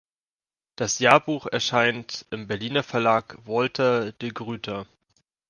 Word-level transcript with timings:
Das 0.77 0.97
Jahrbuch 0.97 1.45
erscheint 1.45 2.25
im 2.31 2.47
Berliner 2.47 2.81
Verlag 2.81 3.37
Walter 3.45 4.11
de 4.13 4.29
Gruyter. 4.29 4.87